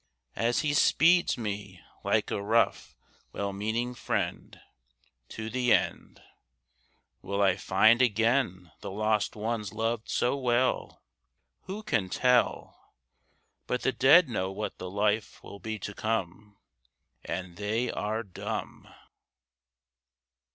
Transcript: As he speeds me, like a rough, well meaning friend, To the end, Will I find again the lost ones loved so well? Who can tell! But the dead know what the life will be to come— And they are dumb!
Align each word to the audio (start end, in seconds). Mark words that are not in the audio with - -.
As 0.35 0.61
he 0.61 0.73
speeds 0.73 1.37
me, 1.37 1.79
like 2.03 2.31
a 2.31 2.41
rough, 2.41 2.95
well 3.33 3.53
meaning 3.53 3.93
friend, 3.93 4.59
To 5.29 5.47
the 5.47 5.71
end, 5.73 6.23
Will 7.21 7.39
I 7.39 7.55
find 7.55 8.01
again 8.01 8.71
the 8.79 8.89
lost 8.89 9.35
ones 9.35 9.73
loved 9.73 10.09
so 10.09 10.35
well? 10.35 11.03
Who 11.65 11.83
can 11.83 12.09
tell! 12.09 12.81
But 13.67 13.83
the 13.83 13.91
dead 13.91 14.27
know 14.27 14.51
what 14.51 14.79
the 14.79 14.89
life 14.89 15.43
will 15.43 15.59
be 15.59 15.77
to 15.77 15.93
come— 15.93 16.57
And 17.23 17.57
they 17.57 17.91
are 17.91 18.23
dumb! 18.23 18.87